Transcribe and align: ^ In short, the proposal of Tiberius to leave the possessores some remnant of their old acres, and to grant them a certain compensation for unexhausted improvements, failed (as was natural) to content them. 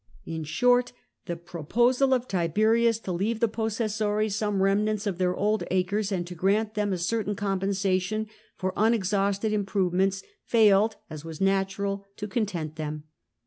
^ 0.01 0.03
In 0.25 0.43
short, 0.45 0.93
the 1.27 1.35
proposal 1.35 2.11
of 2.11 2.27
Tiberius 2.27 2.97
to 3.01 3.11
leave 3.11 3.39
the 3.39 3.47
possessores 3.47 4.31
some 4.33 4.63
remnant 4.63 5.05
of 5.05 5.19
their 5.19 5.35
old 5.35 5.63
acres, 5.69 6.11
and 6.11 6.25
to 6.25 6.33
grant 6.33 6.73
them 6.73 6.91
a 6.91 6.97
certain 6.97 7.35
compensation 7.35 8.25
for 8.57 8.73
unexhausted 8.75 9.53
improvements, 9.53 10.23
failed 10.43 10.95
(as 11.11 11.23
was 11.23 11.39
natural) 11.39 12.07
to 12.17 12.27
content 12.27 12.77
them. 12.77 13.03